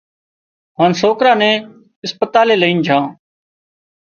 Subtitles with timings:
[0.79, 1.57] هانَ سوڪرا نين
[2.05, 3.03] اسپتالئي لائينَ جھان